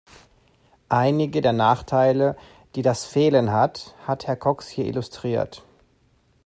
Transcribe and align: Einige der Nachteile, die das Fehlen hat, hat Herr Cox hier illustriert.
Einige 0.89 1.41
der 1.41 1.53
Nachteile, 1.53 2.35
die 2.73 2.81
das 2.81 3.05
Fehlen 3.05 3.51
hat, 3.51 3.93
hat 4.07 4.25
Herr 4.25 4.35
Cox 4.35 4.67
hier 4.67 4.87
illustriert. 4.87 5.61